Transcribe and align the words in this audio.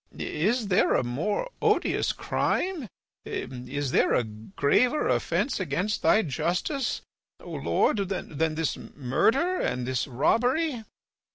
Is 0.17 0.69
there 0.69 0.95
a 0.95 1.03
more 1.03 1.47
odious 1.61 2.11
crime, 2.11 2.87
is 3.23 3.91
there 3.91 4.15
a 4.15 4.23
graver 4.23 5.07
offence 5.07 5.59
against 5.59 6.01
thy 6.01 6.23
justice, 6.23 7.01
O 7.39 7.51
Lord, 7.51 7.97
than 8.09 8.55
this 8.55 8.75
murder 8.77 9.59
and 9.59 9.85
this 9.85 10.07
robbery?" 10.07 10.85